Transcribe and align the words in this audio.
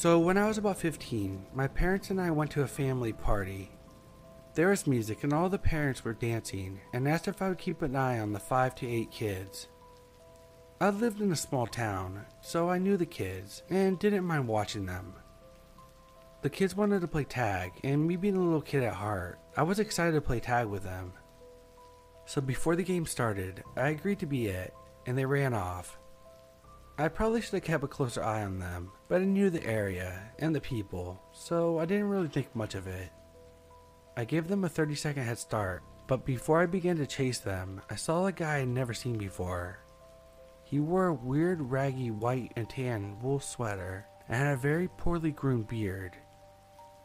So, 0.00 0.16
when 0.20 0.38
I 0.38 0.46
was 0.46 0.58
about 0.58 0.78
15, 0.78 1.46
my 1.52 1.66
parents 1.66 2.10
and 2.10 2.20
I 2.20 2.30
went 2.30 2.52
to 2.52 2.62
a 2.62 2.68
family 2.68 3.12
party. 3.12 3.72
There 4.54 4.68
was 4.68 4.86
music, 4.86 5.24
and 5.24 5.32
all 5.32 5.48
the 5.48 5.58
parents 5.58 6.04
were 6.04 6.12
dancing 6.12 6.80
and 6.92 7.08
asked 7.08 7.26
if 7.26 7.42
I 7.42 7.48
would 7.48 7.58
keep 7.58 7.82
an 7.82 7.96
eye 7.96 8.20
on 8.20 8.32
the 8.32 8.38
5 8.38 8.76
to 8.76 8.86
8 8.86 9.10
kids. 9.10 9.66
I 10.80 10.90
lived 10.90 11.20
in 11.20 11.32
a 11.32 11.36
small 11.36 11.66
town, 11.66 12.24
so 12.42 12.70
I 12.70 12.78
knew 12.78 12.96
the 12.96 13.06
kids 13.06 13.64
and 13.70 13.98
didn't 13.98 14.22
mind 14.22 14.46
watching 14.46 14.86
them. 14.86 15.14
The 16.42 16.50
kids 16.50 16.76
wanted 16.76 17.00
to 17.00 17.08
play 17.08 17.24
tag, 17.24 17.72
and 17.82 18.06
me 18.06 18.14
being 18.14 18.36
a 18.36 18.40
little 18.40 18.62
kid 18.62 18.84
at 18.84 18.94
heart, 18.94 19.40
I 19.56 19.64
was 19.64 19.80
excited 19.80 20.12
to 20.12 20.20
play 20.20 20.38
tag 20.38 20.68
with 20.68 20.84
them. 20.84 21.12
So 22.24 22.40
before 22.40 22.76
the 22.76 22.84
game 22.84 23.04
started, 23.04 23.64
I 23.76 23.88
agreed 23.88 24.20
to 24.20 24.26
be 24.26 24.46
it, 24.46 24.72
and 25.06 25.18
they 25.18 25.26
ran 25.26 25.54
off. 25.54 25.98
I 27.00 27.06
probably 27.06 27.40
should 27.40 27.52
have 27.52 27.62
kept 27.62 27.84
a 27.84 27.86
closer 27.86 28.24
eye 28.24 28.42
on 28.42 28.58
them, 28.58 28.90
but 29.06 29.20
I 29.20 29.24
knew 29.24 29.50
the 29.50 29.64
area 29.64 30.20
and 30.40 30.52
the 30.52 30.60
people, 30.60 31.22
so 31.32 31.78
I 31.78 31.84
didn't 31.84 32.08
really 32.08 32.26
think 32.26 32.52
much 32.56 32.74
of 32.74 32.88
it. 32.88 33.10
I 34.16 34.24
gave 34.24 34.48
them 34.48 34.64
a 34.64 34.68
30 34.68 34.96
second 34.96 35.22
head 35.22 35.38
start, 35.38 35.84
but 36.08 36.24
before 36.24 36.60
I 36.60 36.66
began 36.66 36.96
to 36.96 37.06
chase 37.06 37.38
them, 37.38 37.80
I 37.88 37.94
saw 37.94 38.26
a 38.26 38.32
guy 38.32 38.56
I'd 38.56 38.68
never 38.68 38.92
seen 38.92 39.16
before. 39.16 39.78
He 40.64 40.80
wore 40.80 41.06
a 41.06 41.14
weird, 41.14 41.60
raggy 41.62 42.10
white 42.10 42.52
and 42.56 42.68
tan 42.68 43.20
wool 43.22 43.38
sweater 43.38 44.04
and 44.28 44.36
had 44.36 44.54
a 44.54 44.56
very 44.56 44.88
poorly 44.88 45.30
groomed 45.30 45.68
beard. 45.68 46.16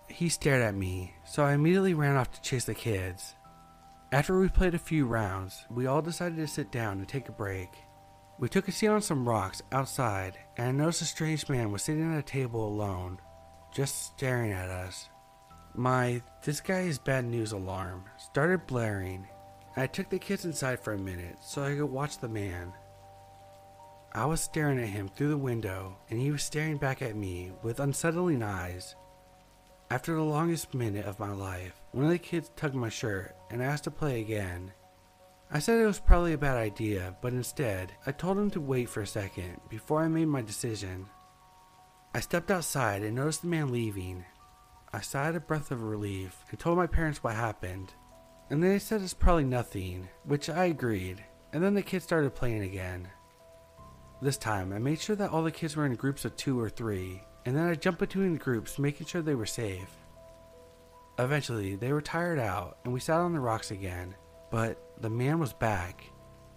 He 0.09 0.27
stared 0.27 0.63
at 0.63 0.73
me, 0.73 1.13
so 1.23 1.43
I 1.43 1.53
immediately 1.53 1.93
ran 1.93 2.15
off 2.15 2.31
to 2.31 2.41
chase 2.41 2.65
the 2.65 2.73
kids. 2.73 3.35
After 4.11 4.39
we 4.39 4.49
played 4.49 4.73
a 4.73 4.79
few 4.79 5.05
rounds, 5.05 5.65
we 5.69 5.85
all 5.85 6.01
decided 6.01 6.37
to 6.37 6.47
sit 6.47 6.71
down 6.71 6.97
and 6.97 7.07
take 7.07 7.29
a 7.29 7.31
break. 7.31 7.69
We 8.39 8.49
took 8.49 8.67
a 8.67 8.71
seat 8.71 8.87
on 8.87 9.01
some 9.01 9.27
rocks 9.27 9.61
outside, 9.71 10.37
and 10.57 10.67
I 10.67 10.71
noticed 10.71 11.01
a 11.01 11.05
strange 11.05 11.47
man 11.49 11.71
was 11.71 11.83
sitting 11.83 12.11
at 12.11 12.19
a 12.19 12.23
table 12.23 12.67
alone, 12.67 13.19
just 13.73 14.05
staring 14.05 14.51
at 14.51 14.69
us. 14.69 15.09
My 15.75 16.21
this 16.43 16.61
guy 16.61 16.81
is 16.81 16.99
bad 16.99 17.25
news 17.25 17.51
alarm 17.51 18.05
started 18.17 18.67
blaring, 18.67 19.27
I 19.75 19.87
took 19.87 20.09
the 20.09 20.19
kids 20.19 20.45
inside 20.45 20.79
for 20.79 20.93
a 20.93 20.99
minute 20.99 21.37
so 21.41 21.63
I 21.63 21.75
could 21.75 21.85
watch 21.85 22.19
the 22.19 22.29
man. 22.29 22.73
I 24.13 24.25
was 24.25 24.41
staring 24.41 24.77
at 24.77 24.89
him 24.89 25.09
through 25.09 25.29
the 25.29 25.37
window, 25.37 25.97
and 26.11 26.19
he 26.19 26.29
was 26.29 26.43
staring 26.43 26.77
back 26.77 27.01
at 27.01 27.15
me 27.15 27.51
with 27.63 27.79
unsettling 27.79 28.43
eyes. 28.43 28.95
After 29.89 30.13
the 30.13 30.21
longest 30.21 30.75
minute 30.75 31.05
of 31.05 31.19
my 31.19 31.31
life, 31.31 31.81
one 31.91 32.05
of 32.05 32.11
the 32.11 32.19
kids 32.19 32.51
tugged 32.55 32.75
my 32.75 32.89
shirt 32.89 33.35
and 33.49 33.63
asked 33.63 33.85
to 33.85 33.91
play 33.91 34.21
again. 34.21 34.71
I 35.55 35.59
said 35.59 35.79
it 35.79 35.85
was 35.85 35.99
probably 35.99 36.33
a 36.33 36.37
bad 36.39 36.57
idea, 36.57 37.15
but 37.21 37.31
instead, 37.31 37.91
I 38.07 38.11
told 38.11 38.39
him 38.39 38.49
to 38.51 38.59
wait 38.59 38.89
for 38.89 39.01
a 39.01 39.07
second 39.07 39.61
before 39.69 40.01
I 40.01 40.07
made 40.07 40.25
my 40.25 40.41
decision. 40.41 41.05
I 42.15 42.21
stepped 42.21 42.49
outside 42.49 43.03
and 43.03 43.15
noticed 43.15 43.43
the 43.43 43.49
man 43.49 43.71
leaving. 43.71 44.25
I 44.91 45.01
sighed 45.01 45.35
a 45.35 45.39
breath 45.39 45.69
of 45.69 45.83
relief 45.83 46.43
and 46.49 46.59
told 46.59 46.77
my 46.77 46.87
parents 46.87 47.23
what 47.23 47.35
happened, 47.35 47.93
and 48.49 48.63
they 48.63 48.79
said 48.79 49.03
it's 49.03 49.13
probably 49.13 49.43
nothing, 49.43 50.09
which 50.23 50.49
I 50.49 50.65
agreed, 50.65 51.23
and 51.53 51.63
then 51.63 51.75
the 51.75 51.83
kids 51.83 52.03
started 52.03 52.33
playing 52.33 52.63
again. 52.63 53.07
This 54.23 54.37
time, 54.37 54.73
I 54.73 54.79
made 54.79 54.99
sure 54.99 55.15
that 55.17 55.29
all 55.29 55.43
the 55.43 55.51
kids 55.51 55.75
were 55.75 55.85
in 55.85 55.93
groups 55.93 56.25
of 56.25 56.35
two 56.35 56.59
or 56.59 56.69
three, 56.71 57.21
and 57.45 57.55
then 57.55 57.67
I 57.67 57.75
jumped 57.75 57.99
between 57.99 58.33
the 58.33 58.39
groups, 58.39 58.79
making 58.79 59.05
sure 59.05 59.21
they 59.21 59.35
were 59.35 59.45
safe. 59.45 59.91
Eventually, 61.19 61.75
they 61.75 61.93
were 61.93 62.01
tired 62.01 62.39
out, 62.39 62.79
and 62.83 62.91
we 62.91 62.99
sat 62.99 63.19
on 63.19 63.33
the 63.33 63.39
rocks 63.39 63.69
again, 63.69 64.15
but 64.49 64.82
the 64.99 65.09
man 65.09 65.39
was 65.39 65.53
back. 65.53 66.03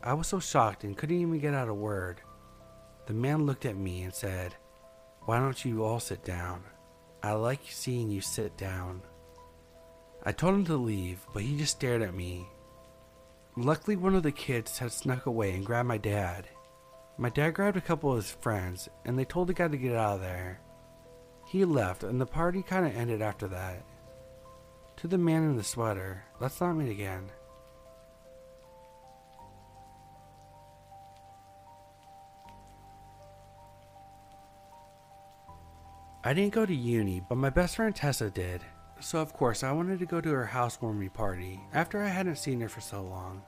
I 0.02 0.14
was 0.14 0.26
so 0.28 0.38
shocked 0.38 0.84
and 0.84 0.96
couldn't 0.96 1.20
even 1.20 1.38
get 1.38 1.54
out 1.54 1.68
a 1.68 1.74
word. 1.74 2.20
The 3.06 3.14
man 3.14 3.46
looked 3.46 3.64
at 3.64 3.76
me 3.76 4.02
and 4.02 4.14
said, 4.14 4.54
Why 5.22 5.38
don't 5.38 5.64
you 5.64 5.84
all 5.84 6.00
sit 6.00 6.24
down? 6.24 6.62
I 7.22 7.32
like 7.32 7.60
seeing 7.68 8.10
you 8.10 8.20
sit 8.20 8.56
down. 8.56 9.02
I 10.24 10.32
told 10.32 10.54
him 10.54 10.64
to 10.66 10.76
leave, 10.76 11.24
but 11.32 11.42
he 11.42 11.56
just 11.56 11.76
stared 11.76 12.02
at 12.02 12.14
me. 12.14 12.46
Luckily, 13.56 13.96
one 13.96 14.14
of 14.14 14.22
the 14.22 14.32
kids 14.32 14.78
had 14.78 14.92
snuck 14.92 15.26
away 15.26 15.52
and 15.52 15.64
grabbed 15.64 15.88
my 15.88 15.98
dad. 15.98 16.48
My 17.16 17.30
dad 17.30 17.54
grabbed 17.54 17.76
a 17.76 17.80
couple 17.80 18.10
of 18.10 18.16
his 18.16 18.30
friends, 18.30 18.88
and 19.04 19.18
they 19.18 19.24
told 19.24 19.48
the 19.48 19.54
guy 19.54 19.68
to 19.68 19.76
get 19.76 19.94
out 19.94 20.16
of 20.16 20.20
there. 20.20 20.60
He 21.46 21.64
left, 21.64 22.02
and 22.02 22.20
the 22.20 22.26
party 22.26 22.62
kind 22.62 22.84
of 22.84 22.94
ended 22.94 23.22
after 23.22 23.48
that. 23.48 23.84
To 24.98 25.08
the 25.08 25.16
man 25.16 25.44
in 25.44 25.56
the 25.56 25.64
sweater, 25.64 26.24
let's 26.40 26.60
not 26.60 26.74
meet 26.74 26.90
again. 26.90 27.30
I 36.26 36.34
didn't 36.34 36.54
go 36.54 36.66
to 36.66 36.74
uni, 36.74 37.20
but 37.20 37.38
my 37.38 37.50
best 37.50 37.76
friend 37.76 37.94
Tessa 37.94 38.30
did. 38.30 38.60
So, 38.98 39.20
of 39.20 39.32
course, 39.32 39.62
I 39.62 39.70
wanted 39.70 40.00
to 40.00 40.06
go 40.06 40.20
to 40.20 40.30
her 40.30 40.44
housewarming 40.44 41.10
party 41.10 41.60
after 41.72 42.02
I 42.02 42.08
hadn't 42.08 42.38
seen 42.38 42.60
her 42.62 42.68
for 42.68 42.80
so 42.80 43.00
long. 43.04 43.42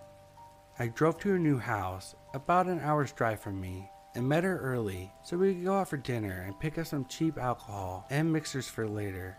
I 0.78 0.86
drove 0.86 1.18
to 1.18 1.30
her 1.30 1.40
new 1.40 1.58
house, 1.58 2.14
about 2.34 2.68
an 2.68 2.78
hour's 2.78 3.10
drive 3.10 3.40
from 3.40 3.60
me, 3.60 3.90
and 4.14 4.28
met 4.28 4.44
her 4.44 4.60
early 4.60 5.10
so 5.24 5.36
we 5.36 5.54
could 5.54 5.64
go 5.64 5.74
out 5.74 5.88
for 5.88 5.96
dinner 5.96 6.44
and 6.46 6.60
pick 6.60 6.78
up 6.78 6.86
some 6.86 7.04
cheap 7.06 7.36
alcohol 7.36 8.06
and 8.10 8.32
mixers 8.32 8.68
for 8.68 8.86
later. 8.86 9.36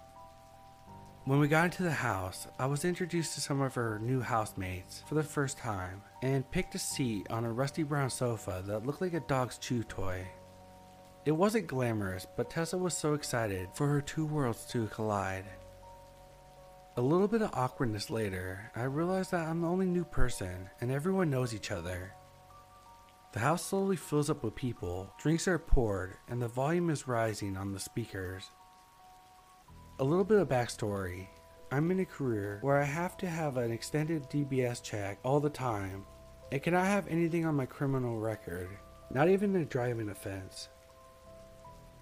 When 1.23 1.39
we 1.39 1.47
got 1.47 1.63
into 1.63 1.83
the 1.83 1.91
house, 1.91 2.45
I 2.59 2.65
was 2.65 2.83
introduced 2.83 3.35
to 3.35 3.41
some 3.41 3.61
of 3.61 3.73
her 3.75 3.99
new 3.99 4.19
housemates 4.19 5.05
for 5.07 5.15
the 5.15 5.23
first 5.23 5.57
time 5.57 6.01
and 6.21 6.51
picked 6.51 6.75
a 6.75 6.79
seat 6.79 7.27
on 7.29 7.45
a 7.45 7.53
rusty 7.53 7.83
brown 7.83 8.09
sofa 8.09 8.61
that 8.65 8.85
looked 8.85 8.99
like 8.99 9.13
a 9.13 9.21
dog's 9.21 9.57
chew 9.57 9.83
toy. 9.85 10.27
It 11.25 11.31
wasn't 11.31 11.67
glamorous, 11.67 12.25
but 12.37 12.49
Tessa 12.49 12.77
was 12.77 12.95
so 12.95 13.13
excited 13.13 13.69
for 13.73 13.87
her 13.87 14.01
two 14.01 14.25
worlds 14.25 14.65
to 14.71 14.87
collide. 14.87 15.45
A 16.97 17.01
little 17.01 17.27
bit 17.27 17.41
of 17.41 17.51
awkwardness 17.53 18.09
later, 18.09 18.71
I 18.75 18.83
realized 18.83 19.31
that 19.31 19.47
I'm 19.47 19.61
the 19.61 19.67
only 19.67 19.85
new 19.85 20.05
person 20.05 20.69
and 20.81 20.91
everyone 20.91 21.29
knows 21.29 21.53
each 21.53 21.71
other. 21.71 22.13
The 23.31 23.39
house 23.39 23.63
slowly 23.63 23.95
fills 23.95 24.29
up 24.29 24.43
with 24.43 24.55
people, 24.55 25.13
drinks 25.19 25.47
are 25.47 25.59
poured, 25.59 26.15
and 26.27 26.41
the 26.41 26.47
volume 26.47 26.89
is 26.89 27.07
rising 27.07 27.57
on 27.57 27.73
the 27.73 27.79
speakers. 27.79 28.49
A 29.99 30.03
little 30.03 30.23
bit 30.23 30.39
of 30.39 30.47
backstory 30.47 31.27
I'm 31.71 31.91
in 31.91 31.99
a 31.99 32.05
career 32.05 32.57
where 32.61 32.81
I 32.81 32.85
have 32.85 33.15
to 33.17 33.29
have 33.29 33.57
an 33.57 33.71
extended 33.71 34.27
DBS 34.29 34.81
check 34.81 35.19
all 35.23 35.39
the 35.39 35.51
time 35.51 36.05
and 36.51 36.63
cannot 36.63 36.87
have 36.87 37.07
anything 37.07 37.45
on 37.45 37.53
my 37.55 37.67
criminal 37.67 38.17
record, 38.17 38.69
not 39.11 39.29
even 39.29 39.55
a 39.55 39.65
driving 39.65 40.09
offense. 40.09 40.69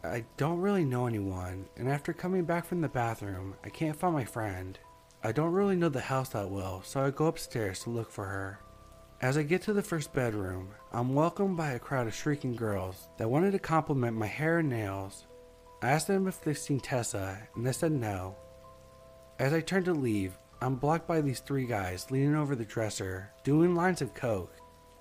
I 0.04 0.26
don't 0.38 0.62
really 0.62 0.86
know 0.86 1.08
anyone, 1.08 1.66
and 1.76 1.90
after 1.90 2.14
coming 2.14 2.44
back 2.46 2.66
from 2.66 2.82
the 2.82 2.88
bathroom, 2.88 3.56
I 3.64 3.70
can't 3.70 3.96
find 3.96 4.14
my 4.14 4.26
friend. 4.26 4.78
I 5.24 5.32
don't 5.32 5.52
really 5.52 5.76
know 5.76 5.90
the 5.90 6.00
house 6.00 6.30
that 6.30 6.50
well, 6.50 6.84
so 6.84 7.04
I 7.04 7.10
go 7.10 7.26
upstairs 7.26 7.80
to 7.80 7.90
look 7.90 8.12
for 8.12 8.26
her. 8.26 8.60
As 9.20 9.38
I 9.38 9.44
get 9.44 9.64
to 9.64 9.74
the 9.74 9.82
first 9.82 10.14
bedroom, 10.14 10.70
I'm 10.92 11.16
welcomed 11.16 11.58
by 11.58 11.72
a 11.72 11.80
crowd 11.80 12.06
of 12.06 12.14
shrieking 12.14 12.56
girls 12.56 13.10
that 13.18 13.30
wanted 13.30 13.52
to 13.52 13.60
compliment 13.60 14.16
my 14.16 14.28
hair 14.28 14.60
and 14.60 14.70
nails. 14.70 15.26
I 15.82 15.90
asked 15.90 16.08
them 16.08 16.28
if 16.28 16.42
they've 16.42 16.58
seen 16.58 16.80
Tessa, 16.80 17.48
and 17.56 17.66
they 17.66 17.72
said 17.72 17.92
no. 17.92 18.36
As 19.40 19.54
I 19.54 19.62
turn 19.62 19.84
to 19.86 19.94
leave, 19.94 20.38
I'm 20.62 20.76
blocked 20.76 21.08
by 21.08 21.22
these 21.22 21.40
three 21.40 21.66
guys 21.66 22.12
leaning 22.12 22.36
over 22.36 22.56
the 22.56 22.66
dresser, 22.66 23.32
doing 23.44 23.76
lines 23.76 24.02
of 24.04 24.14
coke. 24.14 24.56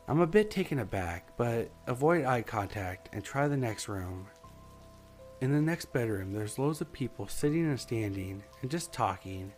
I'm 0.09 0.21
a 0.21 0.27
bit 0.27 0.51
taken 0.51 0.79
aback, 0.79 1.37
but 1.37 1.71
avoid 1.87 2.25
eye 2.25 2.43
contact 2.43 3.11
and 3.13 3.25
try 3.25 3.49
the 3.49 3.57
next 3.57 3.89
room. 3.89 4.29
In 5.43 5.53
the 5.53 5.61
next 5.61 5.93
bedroom, 5.93 6.33
there's 6.33 6.59
loads 6.59 6.81
of 6.81 6.91
people 6.93 7.29
sitting 7.29 7.67
and 7.67 7.79
standing 7.79 8.43
and 8.63 8.71
just 8.71 8.91
talking. 8.91 9.53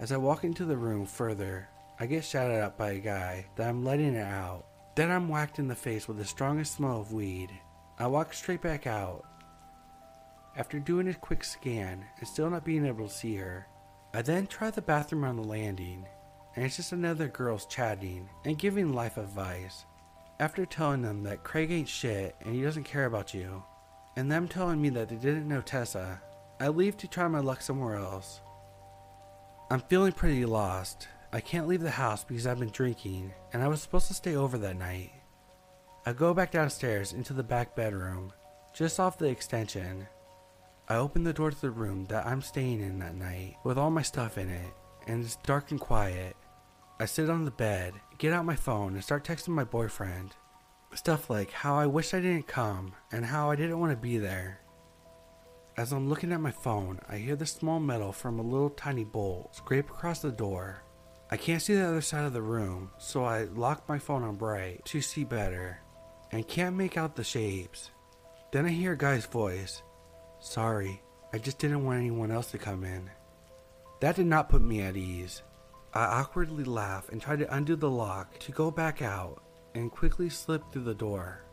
As 0.00 0.10
I 0.10 0.16
walk 0.16 0.42
into 0.42 0.64
the 0.64 0.76
room 0.76 1.06
further, 1.06 1.68
I 2.00 2.06
get 2.06 2.24
shouted 2.24 2.54
at 2.54 2.76
by 2.76 2.92
a 2.92 2.98
guy 2.98 3.46
that 3.54 3.68
I'm 3.68 3.84
letting 3.84 4.16
it 4.16 4.26
out. 4.26 4.64
Then 4.96 5.12
I'm 5.12 5.28
whacked 5.28 5.60
in 5.60 5.68
the 5.68 5.76
face 5.76 6.08
with 6.08 6.18
the 6.18 6.24
strongest 6.24 6.74
smell 6.74 7.00
of 7.00 7.12
weed. 7.12 7.50
I 8.00 8.08
walk 8.08 8.34
straight 8.34 8.62
back 8.62 8.88
out. 8.88 9.24
After 10.56 10.80
doing 10.80 11.06
a 11.06 11.14
quick 11.14 11.44
scan 11.44 12.04
and 12.18 12.28
still 12.28 12.50
not 12.50 12.64
being 12.64 12.84
able 12.84 13.06
to 13.06 13.14
see 13.14 13.36
her, 13.36 13.68
I 14.12 14.22
then 14.22 14.48
try 14.48 14.70
the 14.70 14.82
bathroom 14.82 15.22
on 15.22 15.36
the 15.36 15.44
landing, 15.44 16.04
and 16.56 16.64
it's 16.64 16.76
just 16.76 16.90
another 16.90 17.28
girls 17.28 17.66
chatting 17.66 18.28
and 18.44 18.58
giving 18.58 18.92
life 18.92 19.18
advice. 19.18 19.84
After 20.40 20.66
telling 20.66 21.02
them 21.02 21.22
that 21.22 21.44
Craig 21.44 21.70
ain't 21.70 21.88
shit 21.88 22.34
and 22.40 22.56
he 22.56 22.62
doesn't 22.62 22.84
care 22.84 23.06
about 23.06 23.32
you, 23.32 23.62
and 24.16 24.30
them 24.30 24.48
telling 24.48 24.80
me 24.80 24.88
that 24.90 25.08
they 25.08 25.16
didn't 25.16 25.48
know 25.48 25.60
Tessa, 25.60 26.20
I 26.60 26.68
leave 26.68 26.96
to 26.98 27.08
try 27.08 27.26
my 27.28 27.40
luck 27.40 27.62
somewhere 27.62 27.96
else. 27.96 28.40
I'm 29.70 29.80
feeling 29.80 30.12
pretty 30.12 30.44
lost. 30.44 31.08
I 31.32 31.40
can't 31.40 31.66
leave 31.66 31.80
the 31.80 31.90
house 31.90 32.24
because 32.24 32.46
I've 32.46 32.58
been 32.58 32.70
drinking, 32.70 33.32
and 33.52 33.62
I 33.62 33.68
was 33.68 33.80
supposed 33.80 34.08
to 34.08 34.14
stay 34.14 34.36
over 34.36 34.58
that 34.58 34.76
night. 34.76 35.12
I 36.04 36.12
go 36.12 36.34
back 36.34 36.50
downstairs 36.50 37.12
into 37.12 37.32
the 37.32 37.42
back 37.42 37.74
bedroom, 37.74 38.32
just 38.74 39.00
off 39.00 39.18
the 39.18 39.28
extension. 39.28 40.06
I 40.88 40.96
open 40.96 41.24
the 41.24 41.32
door 41.32 41.50
to 41.50 41.60
the 41.60 41.70
room 41.70 42.04
that 42.06 42.26
I'm 42.26 42.42
staying 42.42 42.80
in 42.80 42.98
that 42.98 43.14
night 43.14 43.56
with 43.64 43.78
all 43.78 43.90
my 43.90 44.02
stuff 44.02 44.36
in 44.36 44.50
it, 44.50 44.74
and 45.06 45.24
it's 45.24 45.36
dark 45.36 45.70
and 45.70 45.80
quiet. 45.80 46.36
I 47.00 47.06
sit 47.06 47.30
on 47.30 47.44
the 47.44 47.50
bed, 47.50 47.94
get 48.18 48.32
out 48.32 48.44
my 48.44 48.56
phone, 48.56 48.94
and 48.94 49.02
start 49.02 49.24
texting 49.24 49.48
my 49.48 49.64
boyfriend. 49.64 50.36
Stuff 50.94 51.30
like 51.30 51.50
how 51.50 51.76
I 51.76 51.86
wish 51.86 52.12
I 52.12 52.20
didn't 52.20 52.46
come 52.46 52.94
and 53.10 53.24
how 53.24 53.50
I 53.50 53.56
didn't 53.56 53.80
want 53.80 53.92
to 53.92 53.96
be 53.96 54.18
there. 54.18 54.60
As 55.76 55.90
I'm 55.90 56.08
looking 56.08 56.32
at 56.32 56.40
my 56.40 56.50
phone, 56.50 57.00
I 57.08 57.16
hear 57.16 57.34
the 57.34 57.46
small 57.46 57.80
metal 57.80 58.12
from 58.12 58.38
a 58.38 58.42
little 58.42 58.68
tiny 58.68 59.04
bolt 59.04 59.56
scrape 59.56 59.88
across 59.88 60.20
the 60.20 60.30
door. 60.30 60.82
I 61.30 61.38
can't 61.38 61.62
see 61.62 61.74
the 61.74 61.88
other 61.88 62.02
side 62.02 62.26
of 62.26 62.34
the 62.34 62.42
room, 62.42 62.90
so 62.98 63.24
I 63.24 63.44
lock 63.44 63.88
my 63.88 63.98
phone 63.98 64.22
on 64.22 64.36
bright 64.36 64.84
to 64.86 65.00
see 65.00 65.24
better 65.24 65.80
and 66.30 66.46
can't 66.46 66.76
make 66.76 66.98
out 66.98 67.16
the 67.16 67.24
shapes. 67.24 67.90
Then 68.52 68.66
I 68.66 68.68
hear 68.68 68.92
a 68.92 68.98
guy's 68.98 69.24
voice 69.24 69.82
Sorry, 70.40 71.00
I 71.32 71.38
just 71.38 71.58
didn't 71.58 71.84
want 71.84 72.00
anyone 72.00 72.30
else 72.30 72.50
to 72.50 72.58
come 72.58 72.84
in. 72.84 73.08
That 74.00 74.16
did 74.16 74.26
not 74.26 74.50
put 74.50 74.60
me 74.60 74.82
at 74.82 74.96
ease. 74.96 75.42
I 75.94 76.04
awkwardly 76.04 76.64
laugh 76.64 77.08
and 77.08 77.22
try 77.22 77.36
to 77.36 77.54
undo 77.54 77.76
the 77.76 77.90
lock 77.90 78.38
to 78.40 78.52
go 78.52 78.70
back 78.70 79.00
out 79.00 79.42
and 79.74 79.90
quickly 79.90 80.28
slip 80.28 80.62
through 80.72 80.84
the 80.84 80.94
door. 80.94 81.44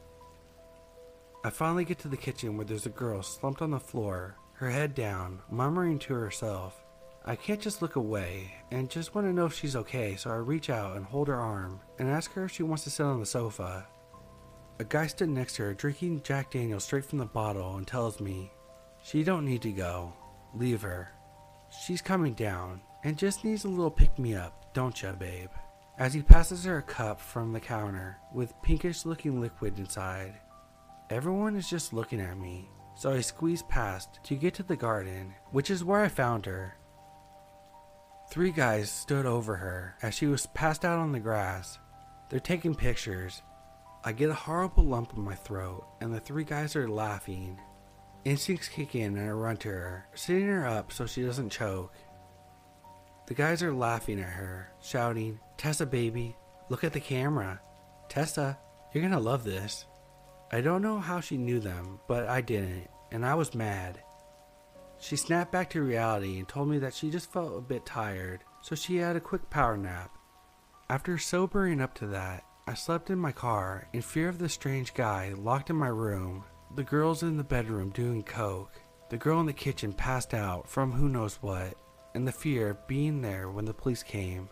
I 1.44 1.50
finally 1.50 1.86
get 1.86 2.00
to 2.00 2.10
the 2.10 2.18
kitchen 2.18 2.58
where 2.58 2.66
there's 2.66 2.86
a 2.86 2.90
girl 2.90 3.24
slumped 3.24 3.62
on 3.62 3.72
the 3.72 3.80
floor, 3.80 4.36
her 4.54 4.70
head 4.70 4.94
down, 4.94 5.42
murmuring 5.50 6.00
to 6.00 6.14
herself. 6.14 6.84
I 7.26 7.36
can't 7.36 7.62
just 7.62 7.82
look 7.82 7.96
away 7.96 8.54
and 8.72 8.90
just 8.90 9.16
want 9.16 9.28
to 9.28 9.34
know 9.34 9.46
if 9.46 9.54
she's 9.54 9.76
okay, 9.76 10.16
so 10.16 10.32
I 10.32 10.36
reach 10.36 10.70
out 10.70 10.98
and 10.98 11.06
hold 11.06 11.28
her 11.28 11.40
arm 11.40 11.80
and 11.98 12.10
ask 12.10 12.34
her 12.34 12.46
if 12.46 12.52
she 12.52 12.64
wants 12.64 12.84
to 12.84 12.90
sit 12.90 13.06
on 13.06 13.20
the 13.20 13.26
sofa. 13.26 13.88
A 14.80 14.84
guy 14.84 15.08
stood 15.08 15.30
next 15.30 15.56
to 15.56 15.64
her 15.64 15.74
drinking 15.74 16.24
Jack 16.24 16.52
Daniels 16.52 16.86
straight 16.86 17.06
from 17.06 17.20
the 17.20 17.26
bottle 17.26 17.76
and 17.76 17.88
tells 17.88 18.20
me, 18.20 18.52
She 19.04 19.24
don't 19.24 19.46
need 19.46 19.62
to 19.62 19.72
go. 19.72 20.14
Leave 20.56 20.82
her. 20.82 21.12
She's 21.86 22.02
coming 22.02 22.34
down 22.34 22.82
and 23.04 23.18
just 23.18 23.46
needs 23.46 23.64
a 23.64 23.70
little 23.70 23.92
pick 23.92 24.18
me 24.18 24.36
up, 24.36 24.74
don't 24.74 25.02
ya, 25.02 25.14
babe? 25.14 25.50
As 26.00 26.14
he 26.14 26.22
passes 26.22 26.64
her 26.64 26.78
a 26.78 26.82
cup 26.82 27.20
from 27.20 27.52
the 27.52 27.60
counter 27.60 28.20
with 28.34 28.60
pinkish 28.62 29.06
looking 29.06 29.42
liquid 29.42 29.78
inside. 29.78 30.40
Everyone 31.10 31.58
is 31.58 31.70
just 31.70 31.92
looking 31.92 32.22
at 32.22 32.38
me, 32.38 32.70
so 32.96 33.12
I 33.12 33.20
squeeze 33.20 33.64
past 33.64 34.20
to 34.24 34.36
get 34.36 34.54
to 34.56 34.64
the 34.64 34.78
garden, 34.78 35.34
which 35.52 35.70
is 35.70 35.84
where 35.84 36.00
I 36.00 36.08
found 36.08 36.46
her. 36.46 36.78
Three 38.32 38.52
guys 38.52 38.90
stood 38.90 39.26
over 39.26 39.58
her 39.58 39.98
as 40.02 40.14
she 40.14 40.28
was 40.28 40.46
passed 40.46 40.86
out 40.86 41.00
on 41.00 41.12
the 41.12 41.20
grass. 41.20 41.80
They're 42.30 42.40
taking 42.40 42.76
pictures. 42.76 43.42
I 44.06 44.14
get 44.14 44.30
a 44.30 44.34
horrible 44.34 44.86
lump 44.86 45.12
in 45.18 45.22
my 45.22 45.36
throat, 45.36 45.86
and 46.00 46.14
the 46.14 46.22
three 46.22 46.46
guys 46.46 46.78
are 46.78 46.88
laughing. 46.88 47.60
Instincts 48.24 48.70
kick 48.70 48.96
in 48.96 49.18
and 49.18 49.30
I 49.30 49.34
run 49.34 49.58
to 49.58 49.68
her, 49.68 50.08
sitting 50.14 50.48
her 50.48 50.66
up 50.66 50.94
so 50.94 51.06
she 51.06 51.24
doesn't 51.24 51.50
choke. 51.50 51.94
The 53.30 53.36
guys 53.36 53.62
are 53.62 53.72
laughing 53.72 54.20
at 54.20 54.28
her, 54.28 54.72
shouting, 54.82 55.40
Tessa, 55.56 55.86
baby, 55.86 56.36
look 56.70 56.84
at 56.84 56.94
the 56.94 57.00
camera. 57.00 57.62
Tessa, 58.10 58.58
you're 58.92 59.04
gonna 59.04 59.20
love 59.20 59.44
this. 59.44 59.86
I 60.52 60.62
don't 60.62 60.82
know 60.82 60.98
how 60.98 61.20
she 61.20 61.38
knew 61.38 61.60
them, 61.60 62.00
but 62.08 62.28
I 62.28 62.42
didn't, 62.42 62.90
and 63.12 63.24
I 63.24 63.36
was 63.36 63.54
mad. 63.54 64.02
She 64.98 65.16
snapped 65.16 65.52
back 65.52 65.70
to 65.70 65.84
reality 65.84 66.40
and 66.40 66.48
told 66.48 66.70
me 66.70 66.80
that 66.80 66.96
she 66.96 67.12
just 67.12 67.32
felt 67.32 67.56
a 67.56 67.62
bit 67.62 67.86
tired, 67.86 68.44
so 68.64 68.74
she 68.74 68.96
had 68.96 69.16
a 69.16 69.22
quick 69.22 69.48
power 69.52 69.78
nap. 69.78 70.10
After 70.90 71.20
sobering 71.20 71.82
up 71.82 71.94
to 72.00 72.08
that, 72.08 72.44
I 72.66 72.74
slept 72.74 73.12
in 73.12 73.20
my 73.20 73.32
car 73.32 73.88
in 73.94 74.02
fear 74.02 74.28
of 74.28 74.40
the 74.40 74.50
strange 74.50 74.96
guy 74.96 75.34
locked 75.38 75.70
in 75.70 75.76
my 75.76 75.90
room, 75.90 76.46
the 76.76 76.84
girls 76.84 77.22
in 77.22 77.38
the 77.38 77.44
bedroom 77.44 77.92
doing 77.92 78.24
coke, 78.24 78.74
the 79.10 79.18
girl 79.18 79.40
in 79.40 79.46
the 79.46 79.54
kitchen 79.54 79.94
passed 79.94 80.34
out 80.34 80.68
from 80.68 80.92
who 80.92 81.08
knows 81.08 81.36
what, 81.44 81.76
and 82.14 82.28
the 82.28 82.32
fear 82.32 82.70
of 82.70 82.88
being 82.88 83.22
there 83.22 83.50
when 83.50 83.66
the 83.66 83.74
police 83.74 84.04
came. 84.04 84.50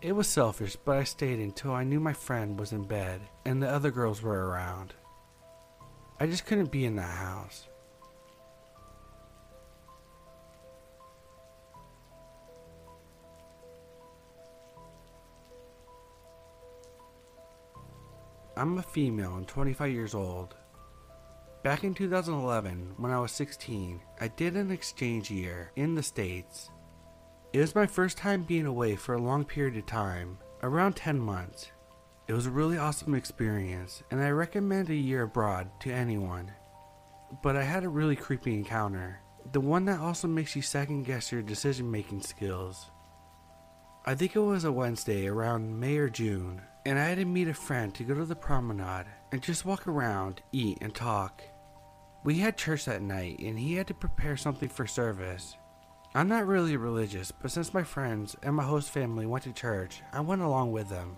It 0.00 0.12
was 0.12 0.28
selfish, 0.28 0.76
but 0.76 0.96
I 0.96 1.04
stayed 1.04 1.40
until 1.40 1.72
I 1.72 1.84
knew 1.84 2.00
my 2.00 2.12
friend 2.12 2.58
was 2.58 2.72
in 2.72 2.84
bed 2.84 3.20
and 3.44 3.62
the 3.62 3.68
other 3.68 3.90
girls 3.90 4.22
were 4.22 4.46
around. 4.46 4.94
I 6.20 6.26
just 6.26 6.46
couldn't 6.46 6.70
be 6.70 6.84
in 6.84 6.96
that 6.96 7.02
house. 7.02 7.68
I'm 18.56 18.78
a 18.78 18.82
female 18.82 19.36
and 19.36 19.46
25 19.46 19.92
years 19.92 20.14
old. 20.14 20.56
Back 21.68 21.84
in 21.84 21.92
2011, 21.92 22.94
when 22.96 23.12
I 23.12 23.20
was 23.20 23.30
16, 23.32 24.00
I 24.22 24.28
did 24.28 24.56
an 24.56 24.70
exchange 24.70 25.30
year 25.30 25.70
in 25.76 25.96
the 25.96 26.02
States 26.02 26.70
it 27.52 27.60
was 27.60 27.74
my 27.74 27.86
first 27.86 28.16
time 28.16 28.42
being 28.44 28.64
away 28.64 28.96
for 28.96 29.14
a 29.14 29.20
long 29.20 29.44
period 29.44 29.76
of 29.76 29.84
time, 29.84 30.38
around 30.62 30.96
10 30.96 31.20
months. 31.20 31.70
It 32.26 32.32
was 32.32 32.46
a 32.46 32.50
really 32.50 32.78
awesome 32.78 33.14
experience, 33.14 34.02
and 34.10 34.18
I 34.18 34.30
recommend 34.30 34.88
a 34.88 34.94
year 34.94 35.24
abroad 35.24 35.68
to 35.80 35.92
anyone. 35.92 36.50
But 37.42 37.54
I 37.54 37.64
had 37.64 37.84
a 37.84 37.90
really 37.90 38.16
creepy 38.16 38.54
encounter, 38.54 39.20
the 39.52 39.60
one 39.60 39.84
that 39.84 40.00
also 40.00 40.26
makes 40.26 40.56
you 40.56 40.62
second 40.62 41.02
guess 41.02 41.30
your 41.30 41.42
decision 41.42 41.90
making 41.90 42.22
skills. 42.22 42.90
I 44.06 44.14
think 44.14 44.36
it 44.36 44.40
was 44.40 44.64
a 44.64 44.72
Wednesday 44.72 45.26
around 45.26 45.78
May 45.78 45.98
or 45.98 46.08
June, 46.08 46.62
and 46.86 46.98
I 46.98 47.04
had 47.04 47.18
to 47.18 47.26
meet 47.26 47.48
a 47.48 47.52
friend 47.52 47.94
to 47.94 48.04
go 48.04 48.14
to 48.14 48.24
the 48.24 48.34
promenade 48.34 49.04
and 49.32 49.42
just 49.42 49.66
walk 49.66 49.86
around, 49.86 50.40
eat, 50.50 50.78
and 50.80 50.94
talk. 50.94 51.42
We 52.24 52.38
had 52.38 52.56
church 52.56 52.84
that 52.86 53.02
night, 53.02 53.38
and 53.38 53.58
he 53.58 53.74
had 53.74 53.86
to 53.86 53.94
prepare 53.94 54.36
something 54.36 54.68
for 54.68 54.86
service. 54.86 55.56
I'm 56.14 56.28
not 56.28 56.46
really 56.46 56.76
religious, 56.76 57.30
but 57.30 57.50
since 57.50 57.74
my 57.74 57.82
friends 57.82 58.36
and 58.42 58.56
my 58.56 58.64
host 58.64 58.90
family 58.90 59.26
went 59.26 59.44
to 59.44 59.52
church, 59.52 60.02
I 60.12 60.20
went 60.20 60.42
along 60.42 60.72
with 60.72 60.88
them. 60.88 61.16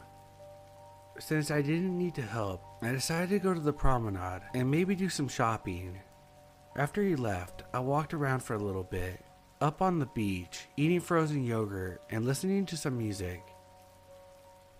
Since 1.18 1.50
I 1.50 1.62
didn't 1.62 1.96
need 1.96 2.14
to 2.16 2.22
help, 2.22 2.62
I 2.82 2.92
decided 2.92 3.30
to 3.30 3.38
go 3.38 3.54
to 3.54 3.60
the 3.60 3.72
promenade 3.72 4.42
and 4.54 4.70
maybe 4.70 4.94
do 4.94 5.08
some 5.08 5.28
shopping. 5.28 5.98
After 6.76 7.02
he 7.02 7.16
left, 7.16 7.62
I 7.72 7.80
walked 7.80 8.14
around 8.14 8.40
for 8.40 8.54
a 8.54 8.58
little 8.58 8.84
bit, 8.84 9.24
up 9.60 9.82
on 9.82 9.98
the 9.98 10.06
beach, 10.06 10.66
eating 10.76 11.00
frozen 11.00 11.44
yogurt 11.44 12.02
and 12.10 12.24
listening 12.24 12.66
to 12.66 12.76
some 12.76 12.96
music. 12.96 13.42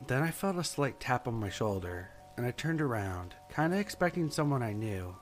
Then 0.07 0.23
I 0.23 0.31
felt 0.31 0.57
a 0.57 0.65
slight 0.65 0.99
tap 0.99 1.29
on 1.29 1.35
my 1.35 1.51
shoulder, 1.51 2.11
and 2.37 2.47
I 2.47 2.53
turned 2.53 2.81
around, 2.81 3.35
kinda 3.55 3.77
expecting 3.79 4.31
someone 4.31 4.63
I 4.63 4.73
knew. 4.73 5.15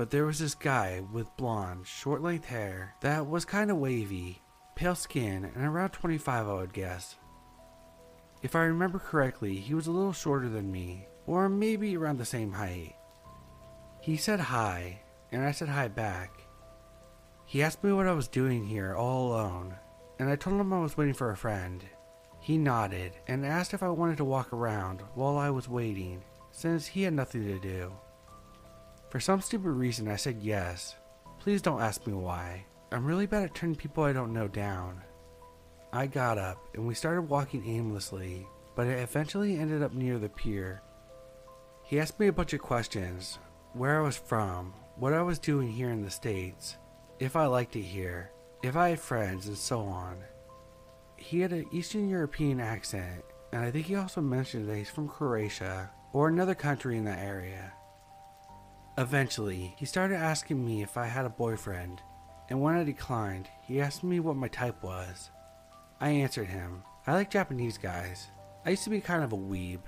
But 0.00 0.08
there 0.08 0.24
was 0.24 0.38
this 0.38 0.54
guy 0.54 1.02
with 1.12 1.36
blonde, 1.36 1.86
short 1.86 2.22
length 2.22 2.46
hair 2.46 2.94
that 3.02 3.26
was 3.26 3.44
kind 3.44 3.70
of 3.70 3.76
wavy, 3.76 4.40
pale 4.74 4.94
skin, 4.94 5.44
and 5.44 5.62
around 5.62 5.90
25, 5.90 6.48
I 6.48 6.54
would 6.54 6.72
guess. 6.72 7.16
If 8.40 8.56
I 8.56 8.60
remember 8.60 8.98
correctly, 8.98 9.56
he 9.56 9.74
was 9.74 9.88
a 9.88 9.90
little 9.90 10.14
shorter 10.14 10.48
than 10.48 10.72
me, 10.72 11.06
or 11.26 11.50
maybe 11.50 11.98
around 11.98 12.16
the 12.16 12.24
same 12.24 12.50
height. 12.50 12.94
He 14.00 14.16
said 14.16 14.40
hi, 14.40 15.02
and 15.32 15.44
I 15.44 15.52
said 15.52 15.68
hi 15.68 15.88
back. 15.88 16.32
He 17.44 17.62
asked 17.62 17.84
me 17.84 17.92
what 17.92 18.06
I 18.06 18.14
was 18.14 18.26
doing 18.26 18.64
here 18.64 18.94
all 18.94 19.34
alone, 19.34 19.74
and 20.18 20.30
I 20.30 20.36
told 20.36 20.58
him 20.58 20.72
I 20.72 20.80
was 20.80 20.96
waiting 20.96 21.12
for 21.12 21.30
a 21.30 21.36
friend. 21.36 21.84
He 22.40 22.56
nodded 22.56 23.12
and 23.28 23.44
asked 23.44 23.74
if 23.74 23.82
I 23.82 23.90
wanted 23.90 24.16
to 24.16 24.24
walk 24.24 24.54
around 24.54 25.02
while 25.12 25.36
I 25.36 25.50
was 25.50 25.68
waiting, 25.68 26.22
since 26.52 26.86
he 26.86 27.02
had 27.02 27.12
nothing 27.12 27.44
to 27.44 27.58
do. 27.58 27.92
For 29.10 29.18
some 29.18 29.40
stupid 29.40 29.70
reason, 29.70 30.06
I 30.06 30.14
said 30.14 30.38
yes. 30.40 30.94
Please 31.40 31.60
don't 31.60 31.82
ask 31.82 32.06
me 32.06 32.12
why. 32.12 32.64
I'm 32.92 33.04
really 33.04 33.26
bad 33.26 33.42
at 33.42 33.54
turning 33.54 33.74
people 33.74 34.04
I 34.04 34.12
don't 34.12 34.32
know 34.32 34.46
down. 34.46 35.02
I 35.92 36.06
got 36.06 36.38
up 36.38 36.58
and 36.74 36.86
we 36.86 36.94
started 36.94 37.22
walking 37.22 37.68
aimlessly, 37.68 38.46
but 38.76 38.86
it 38.86 39.00
eventually 39.00 39.58
ended 39.58 39.82
up 39.82 39.92
near 39.92 40.18
the 40.18 40.28
pier. 40.28 40.82
He 41.82 41.98
asked 41.98 42.20
me 42.20 42.28
a 42.28 42.32
bunch 42.32 42.52
of 42.52 42.60
questions 42.60 43.40
where 43.72 43.98
I 43.98 44.02
was 44.02 44.16
from, 44.16 44.74
what 44.94 45.12
I 45.12 45.22
was 45.22 45.40
doing 45.40 45.72
here 45.72 45.90
in 45.90 46.02
the 46.02 46.10
States, 46.10 46.76
if 47.18 47.34
I 47.34 47.46
liked 47.46 47.74
it 47.74 47.82
here, 47.82 48.30
if 48.62 48.76
I 48.76 48.90
had 48.90 49.00
friends, 49.00 49.48
and 49.48 49.58
so 49.58 49.80
on. 49.80 50.18
He 51.16 51.40
had 51.40 51.52
an 51.52 51.66
Eastern 51.72 52.08
European 52.08 52.60
accent, 52.60 53.24
and 53.52 53.64
I 53.64 53.72
think 53.72 53.86
he 53.86 53.96
also 53.96 54.20
mentioned 54.20 54.68
that 54.68 54.76
he's 54.76 54.88
from 54.88 55.08
Croatia 55.08 55.90
or 56.12 56.28
another 56.28 56.54
country 56.54 56.96
in 56.96 57.04
that 57.06 57.18
area. 57.18 57.72
Eventually, 58.98 59.74
he 59.78 59.86
started 59.86 60.16
asking 60.16 60.64
me 60.64 60.82
if 60.82 60.96
I 60.96 61.06
had 61.06 61.24
a 61.24 61.30
boyfriend, 61.30 62.02
and 62.48 62.60
when 62.60 62.74
I 62.74 62.84
declined, 62.84 63.48
he 63.62 63.80
asked 63.80 64.02
me 64.02 64.20
what 64.20 64.36
my 64.36 64.48
type 64.48 64.82
was. 64.82 65.30
I 66.00 66.10
answered 66.10 66.48
him, 66.48 66.82
I 67.06 67.14
like 67.14 67.30
Japanese 67.30 67.78
guys. 67.78 68.28
I 68.64 68.70
used 68.70 68.84
to 68.84 68.90
be 68.90 69.00
kind 69.00 69.22
of 69.22 69.32
a 69.32 69.36
weeb. 69.36 69.80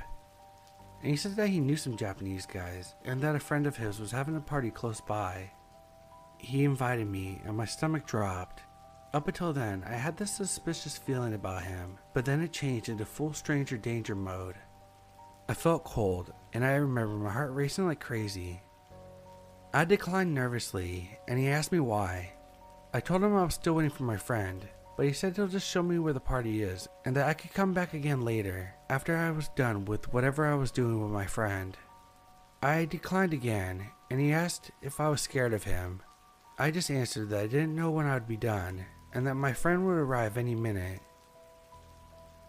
And 1.03 1.11
he 1.11 1.17
said 1.17 1.37
that 1.37 1.49
he 1.49 1.61
knew 1.61 1.77
some 1.77 1.97
Japanese 1.97 2.47
guys, 2.47 2.95
and 3.05 3.21
that 3.21 3.35
a 3.35 3.41
friend 3.41 3.67
of 3.67 3.77
his 3.77 3.99
was 3.99 4.13
having 4.13 4.37
a 4.37 4.41
party 4.41 4.71
close 4.71 5.01
by. 5.01 5.51
He 6.39 6.65
invited 6.65 7.07
me, 7.07 7.43
and 7.45 7.57
my 7.57 7.65
stomach 7.65 8.07
dropped. 8.07 8.63
Up 9.13 9.29
until 9.29 9.53
then, 9.53 9.85
I 9.87 9.95
had 9.95 10.17
this 10.17 10.31
suspicious 10.31 10.97
feeling 10.97 11.35
about 11.35 11.65
him, 11.65 11.99
but 12.15 12.25
then 12.25 12.41
it 12.41 12.53
changed 12.53 12.89
into 12.89 13.05
full 13.05 13.35
stranger 13.35 13.77
danger 13.77 14.15
mode. 14.15 14.55
I 15.49 15.55
felt 15.55 15.85
cold, 15.85 16.33
and 16.55 16.65
I 16.65 16.75
remember 16.77 17.15
my 17.17 17.31
heart 17.31 17.53
racing 17.53 17.87
like 17.87 18.01
crazy. 18.01 18.63
I 19.75 19.85
declined 19.85 20.35
nervously, 20.35 21.19
and 21.27 21.39
he 21.39 21.49
asked 21.49 21.73
me 21.73 21.81
why. 21.81 22.33
I 22.93 23.01
told 23.01 23.23
him 23.23 23.35
I 23.35 23.45
was 23.45 23.55
still 23.55 23.75
waiting 23.75 23.91
for 23.91 24.03
my 24.03 24.19
friend, 24.19 24.69
but 24.97 25.07
he 25.07 25.13
said 25.13 25.35
he'll 25.35 25.49
just 25.49 25.69
show 25.69 25.83
me 25.83 25.99
where 25.99 26.13
the 26.13 26.21
party 26.21 26.63
is 26.63 26.89
and 27.07 27.17
that 27.17 27.27
I 27.27 27.33
could 27.33 27.55
come 27.55 27.73
back 27.73 27.95
again 27.95 28.21
later, 28.21 28.75
after 28.91 29.17
I 29.17 29.31
was 29.31 29.49
done 29.57 29.87
with 29.87 30.13
whatever 30.13 30.47
I 30.47 30.55
was 30.55 30.71
doing 30.71 31.03
with 31.03 31.11
my 31.11 31.25
friend. 31.25 31.77
I 32.63 32.85
declined 32.85 33.33
again, 33.33 33.89
and 34.11 34.21
he 34.21 34.33
asked 34.33 34.71
if 34.83 35.01
I 35.01 35.09
was 35.09 35.23
scared 35.23 35.55
of 35.55 35.65
him. 35.65 36.03
I 36.59 36.71
just 36.71 36.91
answered 36.91 37.31
that 37.31 37.41
I 37.41 37.47
didn't 37.47 37.75
know 37.75 37.91
when 37.91 38.07
I 38.07 38.15
would 38.15 38.29
be 38.29 38.37
done 38.37 38.85
and 39.15 39.27
that 39.27 39.35
my 39.35 39.53
friend 39.53 39.87
would 39.87 39.97
arrive 39.97 40.37
any 40.37 40.55
minute. 40.55 41.01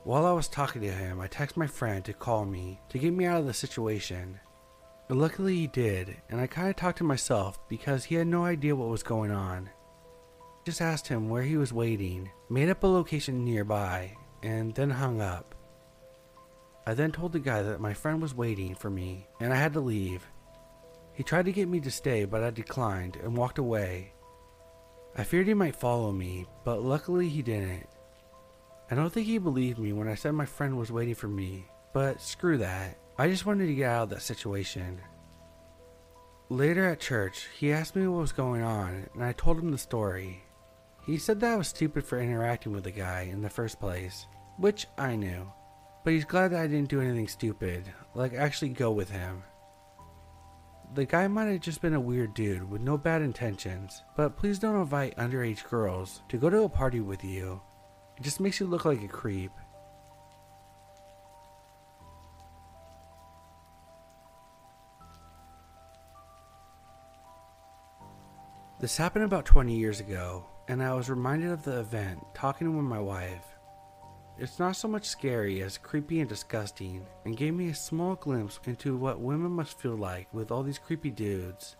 While 0.03 0.25
I 0.25 0.33
was 0.33 0.47
talking 0.47 0.81
to 0.81 0.91
him, 0.91 1.21
I 1.21 1.27
texted 1.27 1.57
my 1.57 1.67
friend 1.67 2.03
to 2.05 2.13
call 2.13 2.45
me 2.45 2.81
to 2.89 2.99
get 2.99 3.13
me 3.13 3.25
out 3.25 3.39
of 3.39 3.45
the 3.45 3.53
situation. 3.53 4.39
Luckily 5.09 5.55
he 5.55 5.67
did, 5.67 6.15
and 6.29 6.39
I 6.39 6.47
kind 6.47 6.69
of 6.69 6.75
talked 6.75 6.99
to 6.99 7.03
myself 7.03 7.59
because 7.67 8.05
he 8.05 8.15
had 8.15 8.27
no 8.27 8.45
idea 8.45 8.75
what 8.75 8.89
was 8.89 9.03
going 9.03 9.31
on. 9.31 9.69
Just 10.65 10.81
asked 10.81 11.07
him 11.07 11.29
where 11.29 11.43
he 11.43 11.57
was 11.57 11.73
waiting, 11.73 12.31
made 12.49 12.69
up 12.69 12.83
a 12.83 12.87
location 12.87 13.43
nearby, 13.43 14.15
and 14.41 14.73
then 14.73 14.89
hung 14.89 15.21
up. 15.21 15.53
I 16.85 16.93
then 16.93 17.11
told 17.11 17.31
the 17.31 17.39
guy 17.39 17.61
that 17.61 17.79
my 17.79 17.93
friend 17.93 18.21
was 18.21 18.35
waiting 18.35 18.75
for 18.75 18.89
me 18.89 19.27
and 19.39 19.53
I 19.53 19.55
had 19.55 19.73
to 19.73 19.79
leave. 19.79 20.27
He 21.13 21.23
tried 21.23 21.45
to 21.45 21.53
get 21.53 21.69
me 21.69 21.79
to 21.81 21.91
stay, 21.91 22.25
but 22.25 22.43
I 22.43 22.49
declined 22.49 23.17
and 23.17 23.37
walked 23.37 23.57
away. 23.57 24.13
I 25.15 25.23
feared 25.23 25.47
he 25.47 25.53
might 25.53 25.75
follow 25.75 26.11
me, 26.11 26.45
but 26.65 26.81
luckily 26.81 27.29
he 27.29 27.41
didn't. 27.41 27.87
I 28.91 28.95
don't 28.95 29.11
think 29.13 29.27
he 29.27 29.37
believed 29.37 29.79
me 29.79 29.93
when 29.93 30.07
I 30.07 30.15
said 30.15 30.33
my 30.33 30.45
friend 30.45 30.77
was 30.77 30.91
waiting 30.91 31.15
for 31.15 31.27
me, 31.27 31.65
but 31.93 32.21
screw 32.21 32.57
that. 32.57 32.97
I 33.17 33.27
just 33.27 33.45
wanted 33.45 33.67
to 33.67 33.75
get 33.75 33.89
out 33.89 34.03
of 34.03 34.09
that 34.09 34.21
situation. 34.21 34.99
Later 36.49 36.89
at 36.89 36.99
church, 36.99 37.47
he 37.57 37.71
asked 37.71 37.95
me 37.95 38.07
what 38.07 38.21
was 38.21 38.31
going 38.31 38.61
on, 38.61 39.07
and 39.13 39.23
I 39.23 39.33
told 39.33 39.59
him 39.59 39.71
the 39.71 39.77
story. 39.77 40.43
He 41.05 41.17
said 41.17 41.39
that 41.39 41.53
I 41.53 41.55
was 41.55 41.67
stupid 41.67 42.05
for 42.05 42.19
interacting 42.19 42.71
with 42.71 42.83
the 42.83 42.91
guy 42.91 43.29
in 43.31 43.41
the 43.41 43.49
first 43.49 43.79
place, 43.79 44.25
which 44.57 44.87
I 44.97 45.15
knew. 45.15 45.51
But 46.03 46.13
he's 46.13 46.25
glad 46.25 46.51
that 46.51 46.61
I 46.61 46.67
didn't 46.67 46.89
do 46.89 47.01
anything 47.01 47.27
stupid, 47.27 47.85
like 48.15 48.33
actually 48.33 48.69
go 48.69 48.91
with 48.91 49.09
him. 49.09 49.43
The 50.95 51.05
guy 51.05 51.27
might 51.27 51.45
have 51.45 51.61
just 51.61 51.81
been 51.81 51.93
a 51.93 51.99
weird 51.99 52.33
dude 52.33 52.69
with 52.69 52.81
no 52.81 52.97
bad 52.97 53.21
intentions, 53.21 54.03
but 54.15 54.37
please 54.37 54.59
don't 54.59 54.79
invite 54.79 55.17
underage 55.17 55.67
girls 55.69 56.21
to 56.29 56.37
go 56.37 56.49
to 56.49 56.63
a 56.63 56.69
party 56.69 56.99
with 56.99 57.23
you 57.23 57.61
it 58.17 58.23
just 58.23 58.39
makes 58.39 58.59
you 58.59 58.67
look 58.67 58.85
like 58.85 59.03
a 59.03 59.07
creep. 59.07 59.51
This 68.83 68.97
happened 68.97 69.23
about 69.23 69.45
20 69.45 69.73
years 69.73 70.01
ago, 70.01 70.43
and 70.67 70.83
I 70.83 70.93
was 70.93 71.09
reminded 71.09 71.51
of 71.51 71.63
the 71.63 71.79
event 71.79 72.19
talking 72.33 72.75
with 72.75 72.83
my 72.83 72.99
wife. 72.99 73.45
It's 74.37 74.59
not 74.59 74.75
so 74.75 74.89
much 74.89 75.05
scary 75.05 75.61
as 75.61 75.77
creepy 75.77 76.19
and 76.19 76.27
disgusting, 76.27 77.05
and 77.23 77.37
gave 77.37 77.53
me 77.53 77.69
a 77.69 77.75
small 77.75 78.15
glimpse 78.15 78.59
into 78.65 78.97
what 78.97 79.21
women 79.21 79.51
must 79.51 79.79
feel 79.79 79.95
like 79.95 80.27
with 80.33 80.51
all 80.51 80.63
these 80.63 80.79
creepy 80.79 81.11
dudes. 81.11 81.77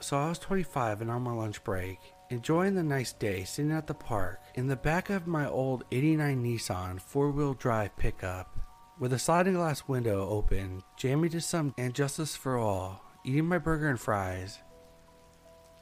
So 0.00 0.16
I 0.16 0.30
was 0.30 0.38
25 0.38 1.02
and 1.02 1.10
on 1.10 1.20
my 1.20 1.34
lunch 1.34 1.62
break, 1.64 1.98
enjoying 2.30 2.74
the 2.74 2.82
nice 2.82 3.12
day 3.12 3.44
sitting 3.44 3.72
at 3.72 3.86
the 3.86 3.92
park 3.92 4.40
in 4.54 4.68
the 4.68 4.76
back 4.76 5.10
of 5.10 5.26
my 5.26 5.46
old 5.46 5.84
89 5.92 6.42
Nissan 6.42 6.98
four 6.98 7.30
wheel 7.30 7.52
drive 7.52 7.94
pickup 7.98 8.58
with 8.98 9.12
a 9.12 9.18
sliding 9.18 9.52
glass 9.52 9.86
window 9.86 10.26
open, 10.30 10.82
jamming 10.96 11.28
to 11.32 11.42
some 11.42 11.74
and 11.76 11.92
justice 11.92 12.34
for 12.34 12.56
all, 12.56 13.04
eating 13.22 13.44
my 13.44 13.58
burger 13.58 13.90
and 13.90 14.00
fries. 14.00 14.58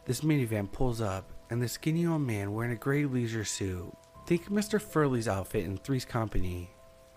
This 0.07 0.23
minivan 0.23 0.71
pulls 0.71 1.01
up, 1.01 1.31
and 1.51 1.61
the 1.61 1.69
skinny 1.69 2.07
old 2.07 2.23
man 2.23 2.53
wearing 2.53 2.73
a 2.73 2.77
gray 2.77 3.05
leisure 3.05 3.45
suit. 3.45 3.93
Think 4.27 4.49
Mr. 4.49 4.81
Furley's 4.81 5.29
outfit 5.29 5.65
in 5.65 5.77
Three's 5.77 6.05
Company. 6.05 6.71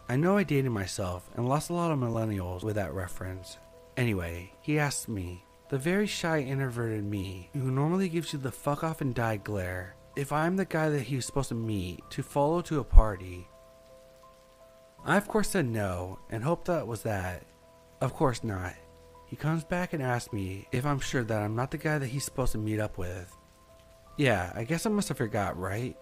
I 0.09 0.15
know 0.15 0.37
I 0.37 0.43
dated 0.43 0.71
myself 0.71 1.29
and 1.35 1.47
lost 1.47 1.69
a 1.69 1.73
lot 1.73 1.91
of 1.91 1.99
millennials 1.99 2.63
with 2.63 2.75
that 2.75 2.93
reference. 2.93 3.57
Anyway, 3.95 4.51
he 4.61 4.79
asked 4.79 5.07
me, 5.07 5.43
the 5.69 5.77
very 5.77 6.07
shy 6.07 6.39
introverted 6.39 7.03
me, 7.03 7.49
who 7.53 7.71
normally 7.71 8.09
gives 8.09 8.33
you 8.33 8.39
the 8.39 8.51
fuck 8.51 8.83
off 8.83 9.01
and 9.01 9.15
die 9.15 9.37
glare, 9.37 9.95
if 10.15 10.31
I'm 10.31 10.55
the 10.55 10.65
guy 10.65 10.89
that 10.89 11.03
he 11.03 11.15
was 11.15 11.25
supposed 11.25 11.49
to 11.49 11.55
meet 11.55 12.03
to 12.11 12.21
follow 12.21 12.61
to 12.61 12.79
a 12.79 12.83
party. 12.83 13.47
I 15.05 15.17
of 15.17 15.27
course 15.27 15.49
said 15.49 15.67
no 15.67 16.19
and 16.29 16.43
hoped 16.43 16.65
that 16.65 16.85
was 16.85 17.03
that. 17.03 17.43
Of 18.01 18.13
course 18.13 18.43
not. 18.43 18.73
He 19.33 19.37
comes 19.37 19.63
back 19.63 19.93
and 19.93 20.03
asks 20.03 20.31
me 20.31 20.67
if 20.71 20.85
I'm 20.85 20.99
sure 20.99 21.23
that 21.23 21.41
I'm 21.41 21.55
not 21.55 21.71
the 21.71 21.79
guy 21.79 21.97
that 21.97 22.05
he's 22.05 22.23
supposed 22.23 22.51
to 22.51 22.59
meet 22.59 22.79
up 22.79 22.99
with. 22.99 23.35
Yeah, 24.15 24.53
I 24.53 24.63
guess 24.63 24.85
I 24.85 24.91
must 24.91 25.07
have 25.07 25.17
forgot, 25.17 25.57
right? 25.57 25.97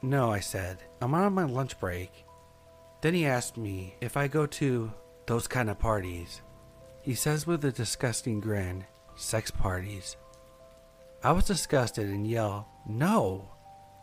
No, 0.00 0.30
I 0.30 0.38
said. 0.38 0.78
I'm 1.02 1.12
on 1.12 1.32
my 1.32 1.42
lunch 1.42 1.80
break. 1.80 2.24
Then 3.00 3.14
he 3.14 3.26
asked 3.26 3.56
me 3.56 3.96
if 4.00 4.16
I 4.16 4.28
go 4.28 4.46
to 4.46 4.92
those 5.26 5.48
kind 5.48 5.68
of 5.68 5.80
parties. 5.80 6.40
He 7.02 7.16
says 7.16 7.48
with 7.48 7.64
a 7.64 7.72
disgusting 7.72 8.38
grin, 8.38 8.84
sex 9.16 9.50
parties. 9.50 10.16
I 11.24 11.32
was 11.32 11.46
disgusted 11.46 12.06
and 12.10 12.24
yell, 12.24 12.68
no! 12.86 13.50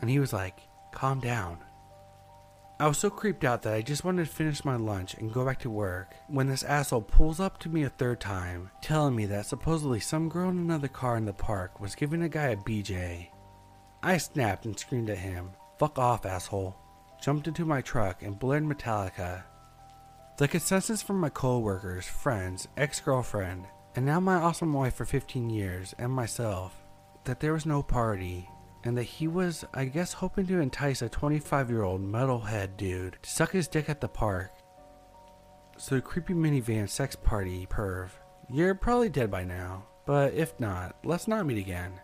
And 0.01 0.09
he 0.09 0.19
was 0.19 0.33
like, 0.33 0.59
calm 0.91 1.21
down. 1.21 1.59
I 2.79 2.87
was 2.87 2.99
so 2.99 3.09
creeped 3.09 3.43
out 3.43 3.63
that 3.63 3.73
I 3.73 3.81
just 3.81 4.03
wanted 4.03 4.27
to 4.27 4.31
finish 4.31 4.63
my 4.63 4.75
lunch 4.75 5.15
and 5.15 5.33
go 5.33 5.43
back 5.43 5.57
to 5.61 5.69
work 5.69 6.13
when 6.27 6.45
this 6.45 6.61
asshole 6.61 7.01
pulls 7.01 7.39
up 7.39 7.57
to 7.59 7.69
me 7.69 7.81
a 7.83 7.89
third 7.89 8.19
time, 8.19 8.69
telling 8.83 9.15
me 9.15 9.25
that 9.25 9.47
supposedly 9.47 9.99
some 9.99 10.29
girl 10.29 10.49
in 10.51 10.59
another 10.59 10.87
car 10.87 11.17
in 11.17 11.25
the 11.25 11.33
park 11.33 11.79
was 11.79 11.95
giving 11.95 12.21
a 12.21 12.29
guy 12.29 12.49
a 12.49 12.55
BJ. 12.55 13.29
I 14.03 14.17
snapped 14.17 14.65
and 14.65 14.77
screamed 14.77 15.09
at 15.09 15.17
him, 15.17 15.49
fuck 15.79 15.97
off, 15.97 16.23
asshole, 16.27 16.75
jumped 17.19 17.47
into 17.47 17.65
my 17.65 17.81
truck 17.81 18.21
and 18.21 18.37
blared 18.37 18.63
Metallica. 18.63 19.43
The 20.37 20.47
consensus 20.47 21.01
from 21.01 21.19
my 21.19 21.29
co-workers, 21.29 22.05
friends, 22.05 22.67
ex-girlfriend, 22.77 23.65
and 23.95 24.05
now 24.05 24.19
my 24.19 24.35
awesome 24.35 24.71
wife 24.71 24.93
for 24.93 25.05
15 25.05 25.49
years, 25.49 25.95
and 25.97 26.11
myself, 26.11 26.75
that 27.23 27.39
there 27.39 27.53
was 27.53 27.65
no 27.65 27.81
party, 27.81 28.47
and 28.83 28.97
that 28.97 29.03
he 29.03 29.27
was, 29.27 29.65
I 29.73 29.85
guess, 29.85 30.13
hoping 30.13 30.47
to 30.47 30.59
entice 30.59 31.01
a 31.01 31.09
25 31.09 31.69
year 31.69 31.83
old 31.83 32.01
metalhead 32.01 32.77
dude 32.77 33.17
to 33.21 33.29
suck 33.29 33.51
his 33.51 33.67
dick 33.67 33.89
at 33.89 34.01
the 34.01 34.07
park. 34.07 34.51
So, 35.77 36.01
creepy 36.01 36.33
minivan 36.33 36.89
sex 36.89 37.15
party 37.15 37.67
perv, 37.69 38.09
you're 38.49 38.73
probably 38.75 39.09
dead 39.09 39.29
by 39.29 39.43
now, 39.43 39.85
but 40.05 40.33
if 40.33 40.59
not, 40.59 40.95
let's 41.03 41.27
not 41.27 41.45
meet 41.45 41.59
again. 41.59 41.99